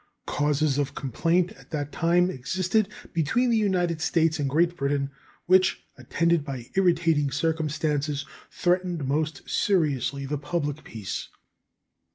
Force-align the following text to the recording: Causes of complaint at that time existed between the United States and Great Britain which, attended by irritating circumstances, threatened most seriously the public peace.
Causes 0.25 0.79
of 0.79 0.95
complaint 0.95 1.51
at 1.51 1.69
that 1.69 1.91
time 1.91 2.31
existed 2.31 2.89
between 3.13 3.51
the 3.51 3.55
United 3.55 4.01
States 4.01 4.39
and 4.39 4.49
Great 4.49 4.75
Britain 4.75 5.11
which, 5.45 5.85
attended 5.95 6.43
by 6.43 6.65
irritating 6.73 7.29
circumstances, 7.29 8.25
threatened 8.49 9.05
most 9.07 9.47
seriously 9.47 10.25
the 10.25 10.39
public 10.39 10.83
peace. 10.83 11.27